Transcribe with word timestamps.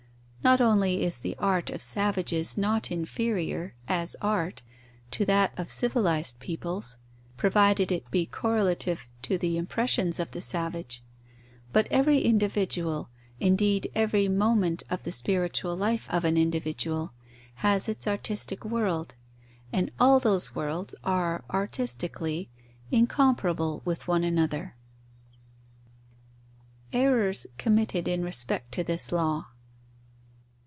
Not 0.43 0.59
only 0.59 1.03
is 1.03 1.19
the 1.19 1.35
art 1.37 1.69
of 1.69 1.83
savages 1.83 2.57
not 2.57 2.89
inferior, 2.89 3.75
as 3.87 4.15
art, 4.23 4.63
to 5.11 5.23
that 5.25 5.53
of 5.57 5.69
civilized 5.69 6.39
peoples, 6.39 6.97
provided 7.37 7.91
it 7.91 8.09
be 8.09 8.25
correlative 8.25 9.07
to 9.21 9.37
the 9.37 9.55
impressions 9.59 10.19
of 10.19 10.31
the 10.31 10.41
savage; 10.41 11.03
but 11.71 11.87
every 11.91 12.21
individual, 12.23 13.07
indeed 13.39 13.91
every 13.93 14.27
moment 14.27 14.81
of 14.89 15.03
the 15.03 15.11
spiritual 15.11 15.75
life 15.75 16.09
of 16.09 16.25
an 16.25 16.37
individual, 16.37 17.13
has 17.57 17.87
its 17.87 18.07
artistic 18.07 18.65
world; 18.65 19.13
and 19.71 19.91
all 19.99 20.19
those 20.19 20.55
worlds 20.55 20.95
are, 21.03 21.43
artistically, 21.51 22.49
incomparable 22.89 23.83
with 23.85 24.07
one 24.07 24.23
another. 24.23 24.75
_Errors 26.93 27.45
committed 27.59 28.07
in 28.07 28.23
respect 28.25 28.71
to 28.71 28.83
this 28.83 29.11
law. 29.11 29.45